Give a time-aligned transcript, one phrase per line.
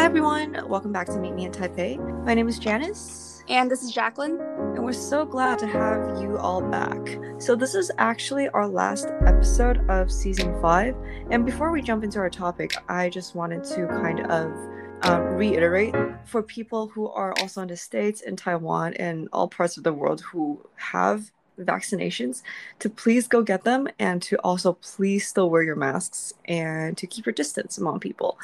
[0.00, 0.66] Hi, everyone.
[0.66, 1.98] Welcome back to Meet Me in Taipei.
[2.24, 3.44] My name is Janice.
[3.50, 4.40] And this is Jacqueline.
[4.40, 7.18] And we're so glad to have you all back.
[7.36, 10.96] So, this is actually our last episode of season five.
[11.30, 14.50] And before we jump into our topic, I just wanted to kind of
[15.02, 15.94] um, reiterate
[16.24, 19.92] for people who are also in the States, in Taiwan, and all parts of the
[19.92, 22.40] world who have vaccinations
[22.78, 27.06] to please go get them and to also please still wear your masks and to
[27.06, 28.38] keep your distance among people.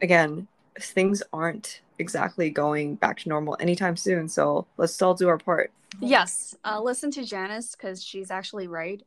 [0.00, 0.46] Again,
[0.82, 5.70] things aren't exactly going back to normal anytime soon, so let's all do our part.
[6.00, 9.02] Yes, uh, listen to Janice because she's actually right.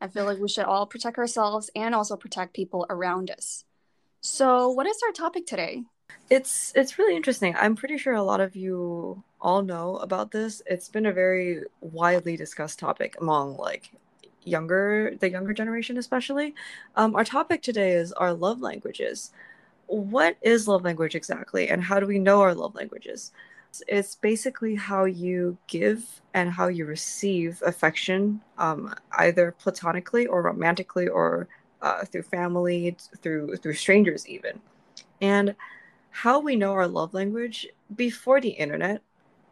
[0.00, 3.64] I feel like we should all protect ourselves and also protect people around us.
[4.20, 5.82] So, what is our topic today?
[6.30, 7.54] It's it's really interesting.
[7.56, 10.62] I'm pretty sure a lot of you all know about this.
[10.66, 13.90] It's been a very widely discussed topic among like
[14.42, 16.54] younger the younger generation especially.
[16.96, 19.32] Um, our topic today is our love languages.
[19.86, 23.32] What is love language exactly, and how do we know our love languages?
[23.88, 31.08] It's basically how you give and how you receive affection, um, either platonically or romantically,
[31.08, 31.48] or
[31.82, 34.60] uh, through family, through through strangers even.
[35.20, 35.54] And
[36.10, 39.02] how we know our love language before the internet,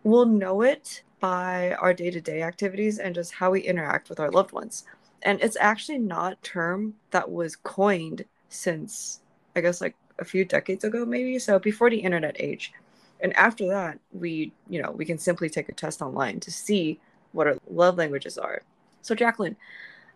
[0.05, 4.53] we'll know it by our day-to-day activities and just how we interact with our loved
[4.53, 4.85] ones.
[5.23, 9.21] And it's actually not term that was coined since
[9.55, 12.73] I guess like a few decades ago maybe, so before the internet age.
[13.21, 16.99] And after that, we, you know, we can simply take a test online to see
[17.33, 18.63] what our love languages are.
[19.03, 19.57] So Jacqueline,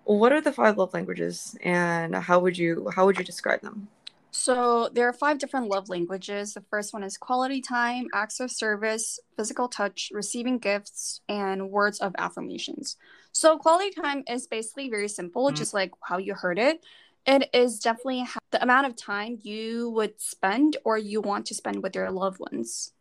[0.05, 3.89] what are the five love languages and how would you how would you describe them?
[4.31, 6.53] So there are five different love languages.
[6.53, 12.01] The first one is quality time, acts of service, physical touch, receiving gifts, and words
[12.01, 12.97] of affirmations.
[13.33, 15.57] So quality time is basically very simple, mm-hmm.
[15.57, 16.85] just like how you heard it.
[17.27, 21.83] It is definitely the amount of time you would spend or you want to spend
[21.83, 22.93] with your loved ones.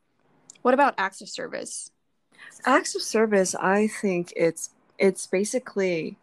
[0.63, 1.91] What about acts of service?
[2.65, 6.17] Acts of service, I think it's it's basically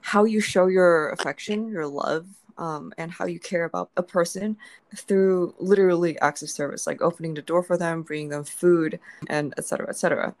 [0.00, 4.56] how you show your affection, your love, um, and how you care about a person
[4.94, 9.52] through literally acts of service, like opening the door for them, bringing them food, and
[9.58, 9.88] etc.
[9.88, 10.34] etc.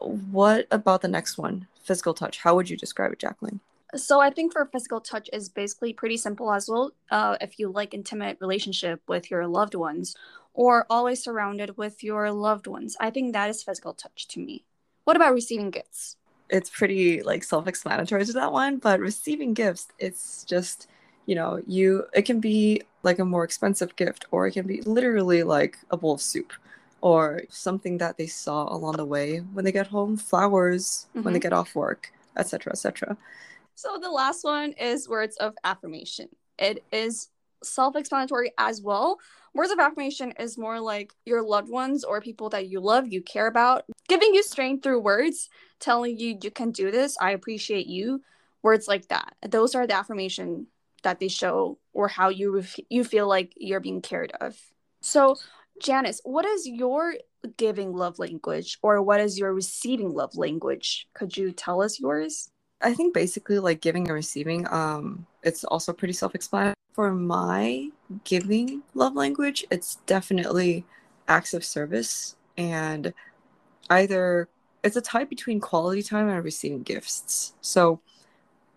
[0.00, 2.38] What about the next one, physical touch?
[2.38, 3.60] How would you describe it, Jacqueline?
[3.96, 6.92] So I think for physical touch is basically pretty simple as well.
[7.10, 10.14] Uh, if you like intimate relationship with your loved ones,
[10.52, 14.64] or always surrounded with your loved ones, I think that is physical touch to me.
[15.04, 16.16] What about receiving gifts?
[16.50, 20.88] It's pretty like self-explanatory to that one, but receiving gifts, it's just
[21.26, 24.80] you know, you it can be like a more expensive gift, or it can be
[24.82, 26.52] literally like a bowl of soup,
[27.02, 31.22] or something that they saw along the way when they get home, flowers mm-hmm.
[31.22, 31.44] when they mm-hmm.
[31.44, 33.16] get off work, etc., etc.
[33.74, 36.28] So the last one is words of affirmation.
[36.58, 37.28] It is
[37.62, 39.18] self-explanatory as well.
[39.54, 43.22] Words of affirmation is more like your loved ones or people that you love, you
[43.22, 45.48] care about, giving you strength through words,
[45.80, 48.22] telling you you can do this, I appreciate you,
[48.62, 49.34] words like that.
[49.48, 50.66] Those are the affirmation
[51.02, 54.56] that they show or how you you feel like you're being cared of.
[55.00, 55.36] So,
[55.80, 57.14] Janice, what is your
[57.56, 61.08] giving love language or what is your receiving love language?
[61.14, 62.50] Could you tell us yours?
[62.80, 66.74] I think basically like giving and receiving um it's also pretty self-explanatory.
[66.92, 67.90] For my
[68.24, 70.84] giving love language, it's definitely
[71.28, 73.14] acts of service and
[73.90, 74.48] either
[74.82, 77.54] it's a tie between quality time and receiving gifts.
[77.60, 78.00] So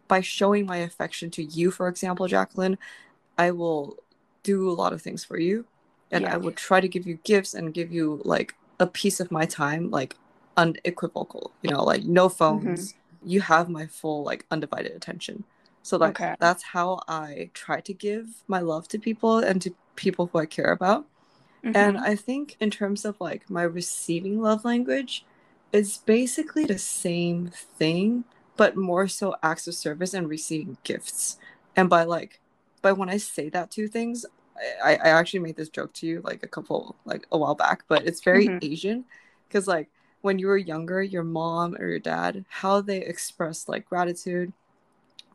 [0.07, 2.78] by showing my affection to you, for example, Jacqueline,
[3.38, 3.97] I will
[4.44, 5.66] do a lot of things for you.
[6.12, 6.34] And yeah.
[6.34, 9.46] I would try to give you gifts and give you like a piece of my
[9.46, 10.18] time, like
[10.58, 12.94] unequivocal, you know, like no phones.
[12.94, 13.30] Mm-hmm.
[13.30, 15.44] You have my full, like, undivided attention.
[15.84, 16.36] So, like, okay.
[16.40, 20.46] that's how I try to give my love to people and to people who I
[20.46, 21.06] care about.
[21.64, 21.76] Mm-hmm.
[21.76, 25.24] And I think, in terms of like my receiving love language,
[25.72, 28.26] it's basically the same thing
[28.58, 31.38] but more so acts of service and receiving gifts.
[31.76, 32.40] And by like,
[32.81, 34.25] by when I say that two things,
[34.84, 37.84] I, I actually made this joke to you like a couple, like a while back,
[37.88, 38.60] but it's very mm-hmm.
[38.62, 39.06] Asian
[39.48, 39.90] because like
[40.22, 44.54] when you were younger, your mom or your dad, how they express like gratitude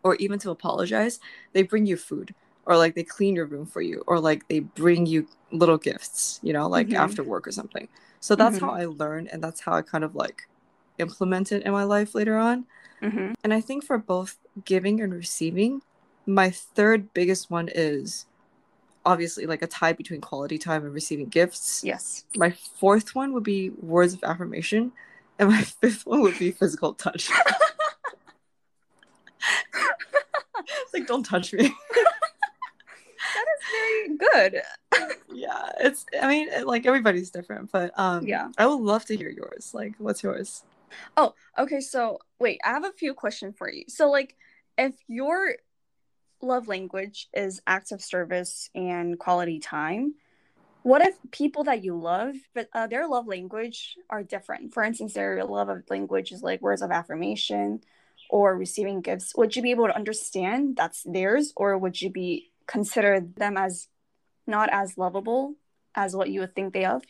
[0.03, 1.21] or even to apologize,
[1.53, 2.35] they bring you food
[2.67, 6.41] or like they clean your room for you or like they bring you little gifts,
[6.43, 6.97] you know, like mm-hmm.
[6.97, 7.89] after work or something.
[8.21, 8.67] So that's mm-hmm.
[8.67, 10.49] how I learned and that's how I kind of like
[10.99, 12.65] implement it in my life later on.
[13.03, 13.33] Mm-hmm.
[13.45, 15.83] And I think for both giving and receiving,
[16.27, 18.27] my third biggest one is
[19.07, 21.83] obviously like a tie between quality time and receiving gifts.
[21.85, 22.25] Yes.
[22.37, 24.93] My fourth one would be words of affirmation,
[25.39, 27.31] and my fifth one would be physical touch.
[30.93, 31.63] like, don't touch me.
[33.35, 34.63] that is very good.
[35.33, 35.71] yeah.
[35.81, 36.05] it's.
[36.21, 38.49] I mean, like everybody's different, but um, Yeah.
[38.59, 39.71] I would love to hear yours.
[39.73, 40.65] Like, what's yours?
[41.17, 41.81] Oh, okay.
[41.81, 43.85] So wait, I have a few questions for you.
[43.89, 44.37] So like,
[44.79, 45.55] if your
[46.43, 50.15] love language is acts of service and quality time,
[50.83, 54.73] what if people that you love, but uh, their love language are different?
[54.73, 57.81] For instance, their love of language is like words of affirmation
[58.31, 59.35] or receiving gifts.
[59.37, 63.89] Would you be able to understand that's theirs, or would you be consider them as
[64.47, 65.55] not as lovable
[65.95, 67.03] as what you would think they of?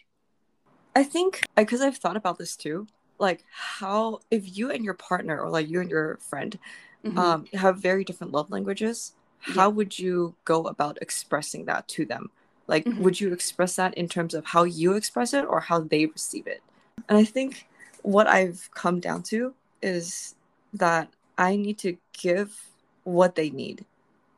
[0.94, 2.86] I think because I've thought about this too.
[3.18, 6.58] Like, how if you and your partner, or like you and your friend,
[7.04, 7.18] Mhm.
[7.18, 12.30] um, have very different love languages, how would you go about expressing that to them?
[12.66, 12.98] Like, Mhm.
[12.98, 16.46] would you express that in terms of how you express it or how they receive
[16.46, 16.62] it?
[17.08, 17.68] And I think
[18.02, 20.34] what I've come down to is
[20.72, 22.58] that I need to give
[23.04, 23.86] what they need.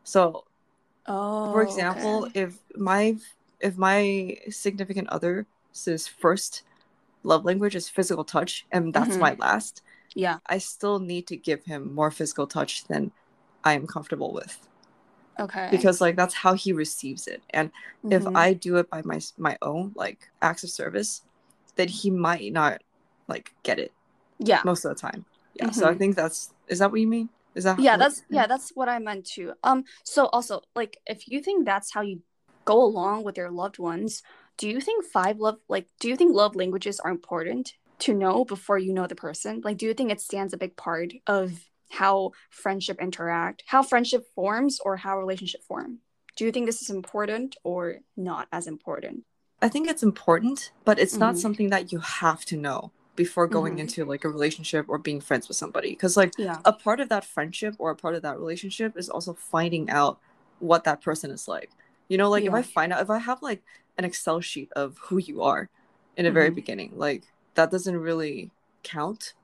[0.05, 0.45] So,
[1.07, 2.41] oh, for example, okay.
[2.43, 3.17] if my
[3.61, 6.63] if my significant other's first
[7.23, 9.21] love language is physical touch and that's Mhm.
[9.21, 9.83] my last,
[10.15, 13.13] yeah, I still need to give him more physical touch than
[13.65, 14.59] I am comfortable with
[15.39, 17.43] okay, because like that's how he receives it.
[17.51, 17.71] And
[18.11, 18.37] if Mhm.
[18.37, 21.23] I do it by my my own like acts of service,
[21.77, 22.81] then he might not
[23.29, 23.93] like get it
[24.39, 25.27] yeah, most of the time.
[25.55, 25.71] Yeah.
[25.71, 25.99] So I Mhm.
[25.99, 27.31] think that's is that what you mean?
[27.55, 31.29] Is that yeah that's yeah that's what i meant too um so also like if
[31.29, 32.21] you think that's how you
[32.65, 34.23] go along with your loved ones
[34.57, 38.45] do you think five love like do you think love languages are important to know
[38.45, 41.53] before you know the person like do you think it stands a big part of
[41.91, 45.99] how friendship interact how friendship forms or how relationship form
[46.37, 49.25] do you think this is important or not as important
[49.61, 51.39] I think it's important, but it's not Mhm.
[51.39, 53.81] something that you have to know before going Mhm.
[53.81, 55.91] into like a relationship or being friends with somebody.
[55.91, 59.09] Because like yeah a part of that friendship or a part of that relationship is
[59.09, 60.21] also finding out
[60.61, 61.71] what that person is like.
[62.07, 63.65] You know, like if I find out if I have like
[63.97, 65.69] an Excel sheet of who you are
[66.17, 66.55] in the very Mhm.
[66.55, 67.25] beginning, like
[67.59, 68.53] that doesn't really
[68.85, 69.35] count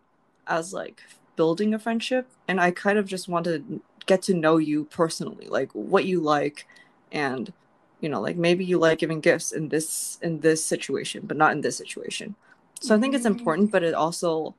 [0.46, 1.02] as like
[1.36, 2.28] building a friendship.
[2.48, 6.20] And I kind of just want to get to know you personally, like what you
[6.20, 6.66] like
[7.12, 7.52] and
[8.00, 11.52] you know, like maybe you like giving gifts in this in this situation, but not
[11.52, 12.36] in this situation.
[12.80, 13.34] So I think it's Mm.
[13.34, 14.56] important, but it also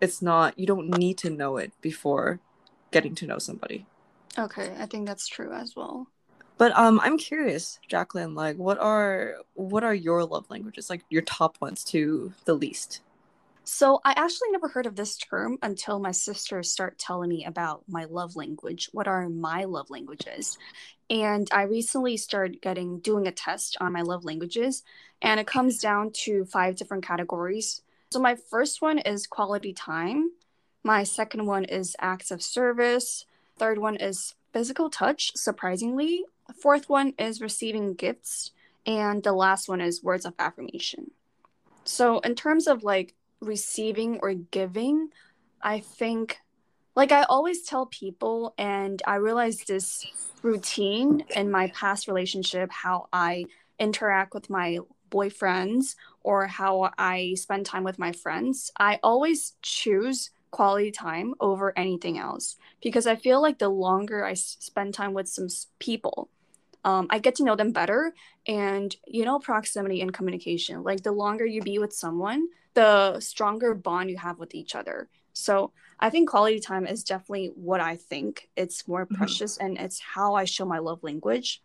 [0.00, 2.40] it's not you don't need to know it before
[2.92, 3.86] getting to know somebody.
[4.38, 6.08] okay i think that's true as well
[6.56, 10.90] But um I'm curious, Jacqueline, like what are what are your love languages?
[10.90, 13.00] Like your top ones to the least.
[13.64, 17.82] So I actually never heard of this term until my sisters start telling me about
[17.88, 18.90] my love language.
[18.92, 20.58] What are my love languages?
[21.08, 24.82] And I recently started getting doing a test on my love languages,
[25.22, 27.82] and it comes down to five different categories.
[28.12, 30.30] So my first one is quality time.
[30.82, 33.24] My second one is acts of service.
[33.58, 36.24] Third one is physical touch, surprisingly.
[36.60, 38.52] Fourth one is receiving gifts.
[38.86, 41.10] And the last one is words of affirmation.
[41.84, 45.10] So, in terms of like receiving or giving,
[45.62, 46.38] I think,
[46.94, 50.04] like, I always tell people, and I realized this
[50.42, 53.46] routine in my past relationship, how I
[53.78, 54.78] interact with my
[55.10, 58.70] boyfriends or how I spend time with my friends.
[58.78, 64.34] I always choose quality time over anything else because I feel like the longer I
[64.34, 65.48] spend time with some
[65.78, 66.30] people,
[66.84, 68.14] um, I get to know them better.
[68.46, 73.72] And you know proximity and communication like the longer you be with someone the stronger
[73.74, 75.08] bond you have with each other.
[75.32, 78.48] So i think quality time is definitely what i think.
[78.56, 79.16] It's more Mhm.
[79.16, 81.62] precious and it's how i show my love language.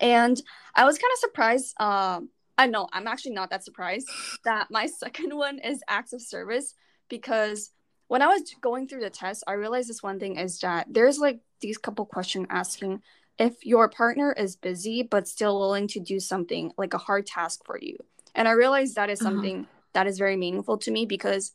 [0.00, 0.40] And
[0.74, 4.08] i was kind of surprised um i know i'm actually not that surprised
[4.44, 6.74] that my second one is acts of service
[7.08, 7.70] because
[8.08, 11.18] when i was going through the test i realized this one thing is that there's
[11.18, 13.02] like these couple questions asking
[13.38, 17.60] if your partner is busy but still willing to do something like a hard task
[17.64, 17.96] for you.
[18.34, 19.30] And I realize that is Uh-huh.
[19.30, 21.52] something that is very meaningful to me because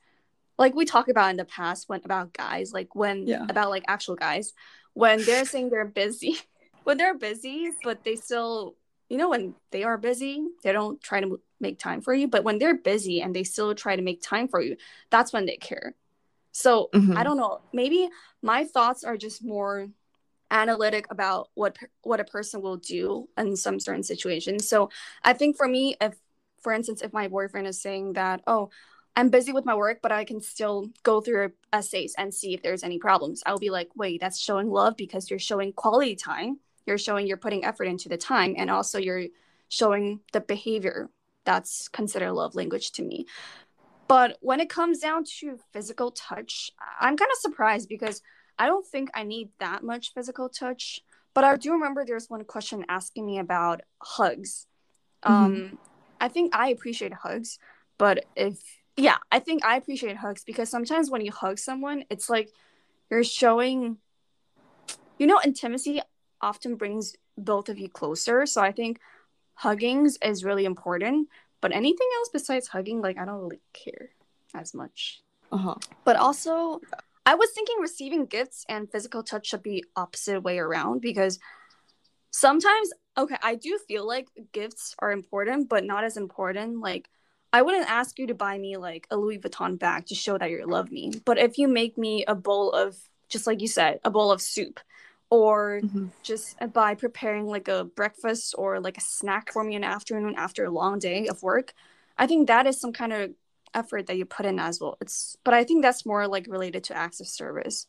[0.57, 3.45] like we talked about in the past when about guys, like when Yeah.
[3.49, 4.53] about like actual guys,
[4.93, 6.37] when they're saying they're busy,
[6.83, 8.75] when they're busy, but they still
[9.09, 12.43] you know when they are busy, they don't try to make time for you, but
[12.43, 14.75] when they're busy and they still try to make time for you,
[15.09, 15.95] that's when they care.
[16.51, 17.15] So, Mhm.
[17.17, 18.09] I don't know, maybe
[18.41, 19.87] my thoughts are just more
[20.51, 24.67] analytic about what what a person will do in some certain situations.
[24.67, 24.89] So
[25.23, 26.15] I think for me, if
[26.61, 28.69] for instance, if my boyfriend is saying that, oh,
[29.15, 32.61] I'm busy with my work, but I can still go through essays and see if
[32.61, 36.59] there's any problems, I'll be like, wait, that's showing love because you're showing quality time.
[36.85, 39.25] You're showing you're putting effort into the time, and also you're
[39.69, 41.09] showing the behavior
[41.43, 43.25] that's considered love language to me.
[44.07, 48.21] But when it comes down to physical touch, I'm kind of surprised because
[48.59, 51.01] I don't think I need that much physical touch.
[51.33, 54.65] But I do remember there's one question asking me about hugs.
[55.21, 55.77] Um,
[56.19, 57.59] I think I appreciate hugs,
[57.97, 58.59] but if
[58.95, 62.49] yeah, I think I appreciate hugs because sometimes when you hug someone, it's like
[63.11, 63.97] you're showing,
[65.19, 66.01] you know, intimacy
[66.41, 68.45] often brings both of you closer.
[68.47, 68.99] So I think
[69.53, 71.29] huggings is really important.
[71.61, 74.09] But anything else besides hugging, like I don't really care
[74.55, 75.21] as much.
[75.51, 75.75] Uh-huh.
[76.03, 76.81] But also,
[77.27, 81.39] I was thinking receiving gifts and physical touch should be opposite way around because
[82.31, 86.79] sometimes, okay, I do feel like gifts are important, but not as important.
[86.79, 87.09] Like,
[87.51, 90.49] I wouldn't ask you to buy me like a Louis Vuitton bag to show that
[90.49, 91.11] you love me.
[91.25, 92.95] But if you make me a bowl of,
[93.27, 94.79] just like you said, a bowl of soup,
[95.29, 96.11] or Mhm.
[96.23, 100.35] just by preparing like a breakfast or like a snack for me in the afternoon
[100.37, 101.73] after a long day of work,
[102.17, 103.35] I think that is some kind of
[103.73, 104.97] effort that you put in as well.
[105.01, 107.85] It's but I think that's more like related to acts of service.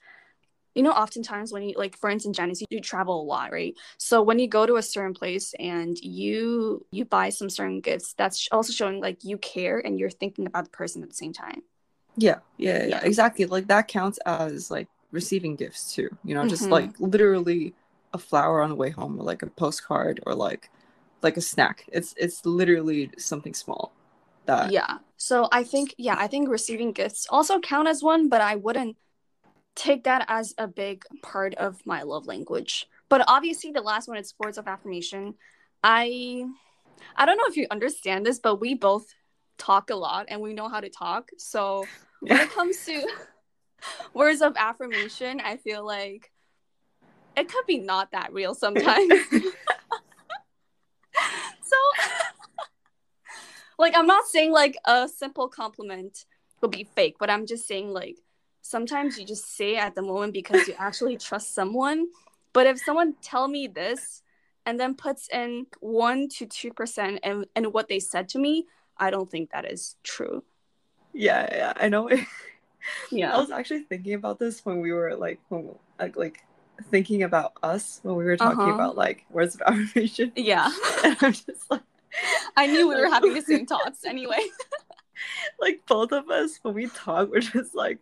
[0.74, 3.74] You know, oftentimes when you like for instance, Janice, you travel a lot, right?
[3.98, 8.14] So when you go to a certain place and you you buy some certain gifts,
[8.14, 11.32] that's also showing like you care and you're thinking about the person at the same
[11.32, 11.62] time.
[12.16, 13.00] Yeah, yeah, yeah, Yeah.
[13.00, 13.46] exactly.
[13.46, 16.08] Like that counts as like receiving gifts too.
[16.24, 16.70] You know, just Mhm.
[16.72, 17.74] like literally
[18.12, 20.70] a flower on the way home, or like a postcard, or like
[21.22, 21.84] like a snack.
[21.92, 23.92] It's it's literally something small.
[24.48, 24.72] That.
[24.72, 24.98] Yeah.
[25.16, 28.96] So i think yeah i think receiving gifts also count as one but i wouldn't
[29.74, 32.88] take that as a big part of my love language.
[33.08, 35.34] But obviously the last one is words of affirmation.
[35.84, 36.44] I
[37.16, 39.06] i don't know if you understand this but we both
[39.56, 41.30] talk a lot and we know how to talk.
[41.38, 41.86] So
[42.20, 43.06] when it comes to
[44.14, 46.32] words of affirmation i feel like
[47.36, 49.12] it could be not that real sometimes
[51.62, 51.76] so
[53.78, 56.24] like i'm not saying like a simple compliment
[56.60, 58.18] will be fake but i'm just saying like
[58.62, 62.06] sometimes you just say at the moment because you actually trust someone
[62.52, 64.22] but if someone tell me this
[64.66, 68.66] and then puts in 1 to 2% and in what they said to me
[68.98, 70.42] i don't think that is true
[71.14, 72.08] yeah, yeah, I know.
[73.10, 73.34] Yeah.
[73.34, 76.44] I was actually thinking about this when we were like when, like like
[76.90, 78.72] thinking about us when we were talking Uh-huh.
[78.72, 80.32] about like words of affirmation.
[80.36, 80.70] yeah
[81.04, 81.82] And I'm just like
[82.56, 84.40] i knew we were having the same thoughts anyway
[85.60, 87.98] like both of us when we talk, we're just like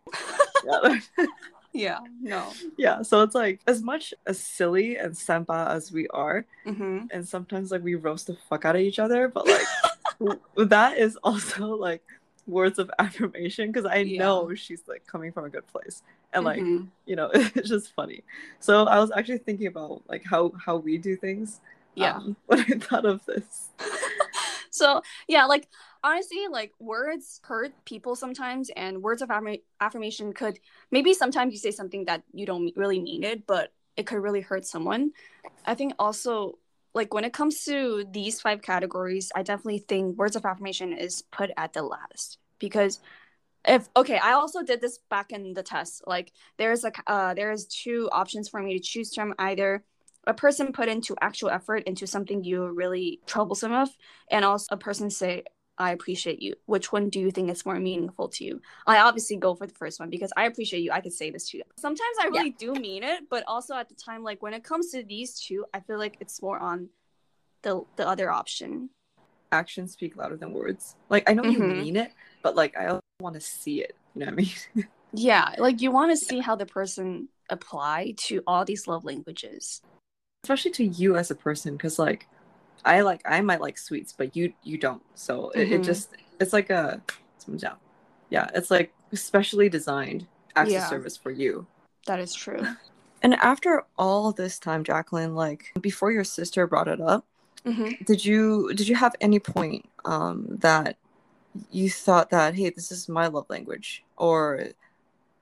[0.65, 1.01] yeah.
[1.73, 6.45] yeah no yeah so it's like as much as silly and senpa as we are
[6.67, 7.01] mm-hmm.
[7.11, 11.17] and sometimes like we roast the fuck out of each other but like that is
[11.23, 12.03] also like
[12.47, 14.21] words of affirmation because i Yeah.
[14.21, 16.89] know she's like coming from a good place and like Mhm.
[17.05, 18.23] you know it's just funny
[18.61, 21.61] so i was actually thinking about like how how we do things
[21.97, 22.17] yeah.
[22.17, 23.69] um, when i thought of this.
[24.71, 25.69] So yeah like
[26.05, 30.59] honestly like words hurt people sometimes and words of affirma- affirmation could
[30.91, 34.43] maybe sometimes you say something that you don't really mean it but it could really
[34.43, 35.13] hurt someone.
[35.65, 36.59] I think also
[36.93, 41.23] like when it comes to these five categories i definitely think words of affirmation is
[41.31, 43.01] put at the last because
[43.67, 46.03] if okay i also did this back in the test.
[46.07, 49.85] Like there's a uh there's two options for me to choose from either
[50.27, 53.89] a person put into actual effort into something you're really troublesome of
[54.31, 55.45] and also a person say
[55.79, 56.55] i appreciate you.
[56.65, 58.63] Which one do you think is more meaningful to you?
[58.87, 60.91] I obviously go for the first one because i appreciate you.
[60.93, 61.65] I could say this to you.
[61.79, 64.91] Sometimes i really do mean it but also at the time like when it comes
[64.93, 66.89] to these two i feel like it's more on
[67.63, 68.91] the the other option.
[69.53, 70.97] Actions speak louder than words.
[71.09, 71.77] Like i know you Mhm.
[71.77, 72.11] mean it
[72.43, 74.51] but like i also want to see it you know what i mean?
[75.13, 79.81] Yeah like you want to see how the person apply to all these love languages
[80.47, 82.29] especially to you as a person because like
[82.85, 85.75] i like i might like sweets but you you don't so it, mm-hmm.
[85.75, 87.03] it just it's like a
[88.31, 90.25] yeah it's like specially designed
[90.55, 90.87] access yeah.
[90.87, 91.67] service for you
[92.07, 92.65] that is true
[93.23, 97.25] and after all this time jacqueline like before your sister brought it up
[97.65, 97.91] mm-hmm.
[98.05, 100.97] did you did you have any point um that
[101.73, 104.69] you thought that hey this is my love language or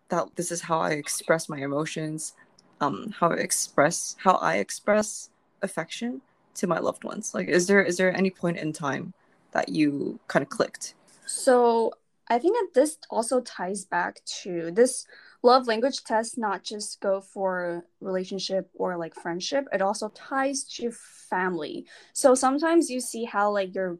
[0.08, 2.32] that this is how i express my emotions
[2.84, 5.30] um how i express how i express
[5.62, 6.20] affection
[6.54, 9.12] to my loved ones like is there is there any point in time
[9.52, 10.94] that you kind of clicked
[11.26, 11.92] So
[12.28, 15.06] I think that this also ties back to this
[15.42, 20.90] love language test, not just go for relationship or like friendship, it also ties to
[20.92, 21.86] family.
[22.12, 23.98] So sometimes you see how like your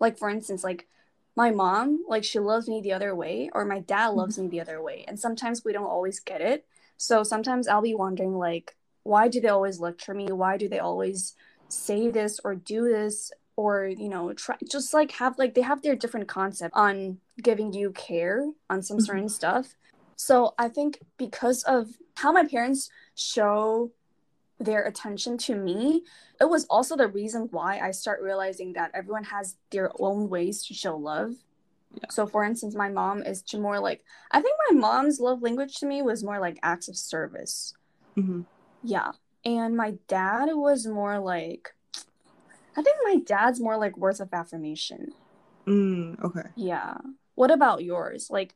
[0.00, 0.88] like for instance, like
[1.36, 4.60] my mom, like she loves me the other way, or my dad loves me the
[4.60, 5.04] other way.
[5.08, 6.66] And sometimes we don't always get it.
[6.96, 10.32] So sometimes I'll be wondering like, why do they always lecture me?
[10.32, 11.34] Why do they always
[11.68, 13.32] say this or do this?
[13.56, 17.72] or you know try just like have like they have their different concept on giving
[17.72, 19.02] you care on some Mhm.
[19.06, 19.76] certain stuff
[20.16, 23.92] so i think because of how my parents show
[24.58, 26.02] their attention to me
[26.40, 30.66] it was also the reason why i start realizing that everyone has their own ways
[30.66, 31.34] to show love
[31.94, 32.08] Yeah.
[32.10, 35.76] so for instance my mom is to more like i think my mom's love language
[35.76, 37.74] to me was more like acts of service.
[38.14, 38.42] Hmm
[38.84, 39.12] yeah.
[39.44, 41.74] And my dad was more like
[42.76, 45.12] i think my dad's more like words of affirmation.
[45.66, 46.48] Mm, okay.
[46.56, 46.98] yeah.
[47.34, 48.28] What about yours?
[48.30, 48.54] Like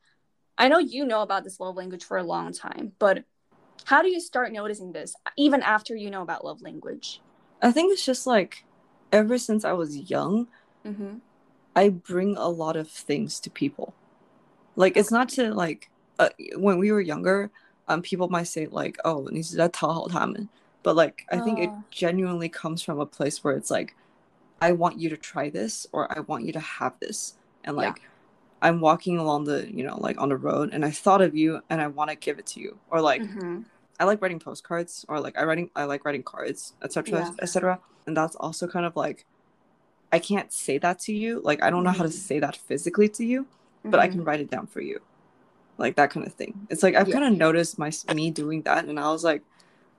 [0.57, 3.25] i know you know about this love language for a long time but
[3.85, 7.21] how do you start noticing this even after you know about love language?
[7.63, 8.65] I think it's just like
[9.13, 10.49] ever since I was young,
[10.85, 11.19] mm-hmm.
[11.78, 13.94] I bring a lot of things to people.
[14.76, 15.90] Like it's not to like
[16.20, 17.52] uh, when we were younger,
[17.88, 20.48] um, people might say like, "Oh, 你是在讨好他们,"
[20.84, 21.84] but like I think it Oh.
[21.92, 23.96] genuinely comes from a place where it's like,
[24.60, 27.88] I want you to try this or I want you to have this, and Yeah.
[27.88, 28.02] like.
[28.66, 31.60] I'm walking along the, you know, like on the road, and I thought of you,
[31.70, 33.64] and I want to give it to you, or like mm-hmm.
[34.00, 37.20] I like writing postcards or like I writing I like writing cards, etc.
[37.20, 37.32] Yeah.
[37.42, 37.80] etc.
[38.08, 39.26] And that's also kind of like
[40.12, 41.42] I can't say that to you.
[41.44, 42.28] Like I don't know how to Mhm.
[42.30, 43.48] say that physically to you,
[43.84, 45.00] but I can write it down for you.
[45.78, 46.68] Like that kind of thing.
[46.70, 47.20] It's like I've Yeah.
[47.20, 49.42] kind of noticed my me doing that and I was like,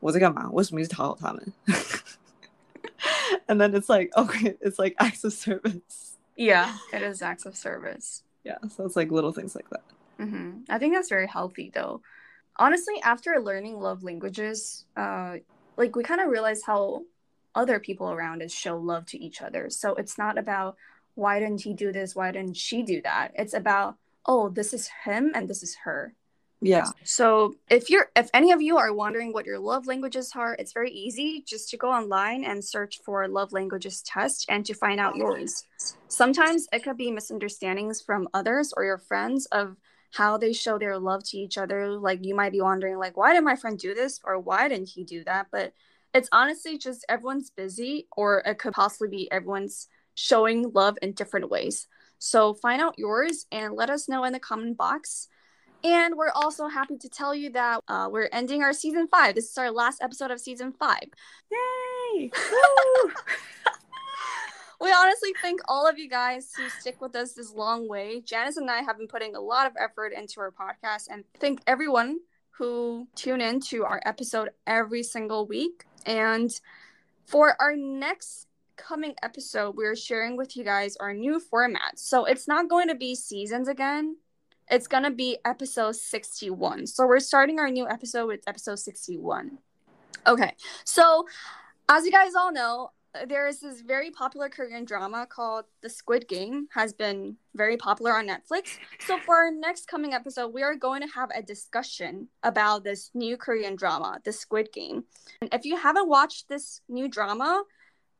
[0.00, 0.50] 我在干嘛？
[0.52, 1.52] 为什么一直讨好他们？
[3.49, 6.16] and then it's like, okay, it's like acts of service.
[6.37, 8.59] yeah it is acts of service Yeah.
[8.68, 9.83] So it's like little things like that.
[10.18, 12.02] hmm I think that's very healthy, though.
[12.56, 15.38] Honestly, after learning love languages, uh,
[15.78, 17.02] like we kind of realize how
[17.56, 19.70] other people around us show love to each other.
[19.70, 20.77] So it's not about
[21.15, 23.32] why didn't he do this, why didn't she do that.
[23.36, 26.13] It's about oh, this is him and this is her.
[26.62, 26.88] Yeah.
[27.03, 30.74] So if you're if any of you are wondering what your love languages are, it's
[30.74, 35.00] very easy just to go online and search for love languages test and to find
[35.00, 35.65] out yours.
[36.10, 39.77] Sometimes it could be misunderstandings from others or your friends of
[40.12, 41.88] how they show their love to each other.
[41.91, 44.89] Like you might be wondering like why did my friend do this or why didn't
[44.89, 45.48] he do that?
[45.51, 45.74] But
[46.13, 51.50] it's honestly just everyone's busy or it could possibly be everyone's showing love in different
[51.50, 51.88] ways.
[52.17, 55.28] So find out yours and let us know in the comment box.
[55.84, 59.36] And we're also happy to tell you that uh, we're ending our season five.
[59.36, 61.08] This is our last episode of season five.
[61.50, 62.32] Yay!
[64.82, 68.22] We honestly thank all of you guys who stick with us this long way.
[68.22, 71.60] Janice and I have been putting a lot of effort into our podcast and thank
[71.67, 72.19] everyone
[72.52, 75.84] who tune in to our episode every single week.
[76.05, 76.51] And
[77.25, 81.99] for our next coming episode, we're sharing with you guys our new format.
[81.99, 84.17] So it's not going to be seasons again.
[84.71, 86.88] It's going to be episode 61.
[86.88, 89.57] So we're starting our new episode with episode 61.
[90.27, 90.53] Okay.
[90.85, 91.25] So
[91.89, 95.89] as you guys all know, Uh, there is this very popular Korean drama called The
[95.89, 98.78] Squid Game has been very popular on Netflix.
[99.00, 103.10] So for our next coming episode, we are going to have a discussion about this
[103.15, 105.06] new Korean drama, The Squid Game.
[105.41, 107.63] And if you haven't watched this new drama,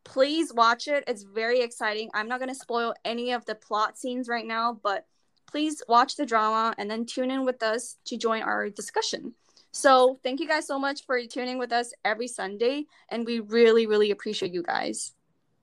[0.04, 1.04] please watch it.
[1.08, 2.10] It's very exciting.
[2.16, 5.06] I'm not going to spoil any of the plot scenes right now, but
[5.46, 9.36] please watch the drama and then tune in with us to join our discussion.
[9.73, 13.87] So, thank you guys so much for tuning with us every Sunday, and we really,
[13.87, 15.13] really appreciate you guys.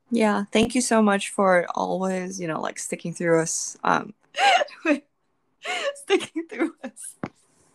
[0.10, 3.78] Yeah, thank you so much for always, you know, like sticking through us.
[3.84, 4.14] Um,
[5.96, 7.16] sticking through us.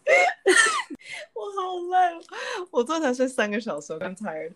[1.33, 2.25] 我好累，
[2.71, 4.55] 我昨天才睡三个小时，I'm tired.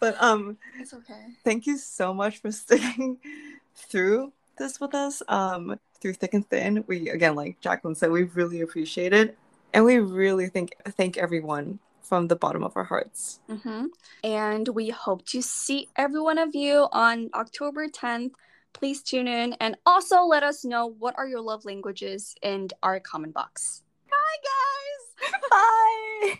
[0.00, 1.36] But um, It's okay.
[1.44, 3.18] thank you so much for sticking
[3.76, 5.22] through this with us.
[5.28, 6.84] Um, through thick and thin.
[6.86, 9.38] We again, like Jacqueline said, we really appreciate it,
[9.75, 13.39] and we really think thank everyone from the bottom of our hearts.
[13.49, 13.87] hmm
[14.23, 18.31] And we hope to see every one of you on October 10th.
[18.73, 22.99] Please tune in and also let us know what are your love languages in our
[22.99, 23.83] comment box.
[24.09, 25.41] Bye, guys.
[25.51, 26.39] Bye.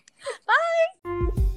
[1.36, 1.52] Bye.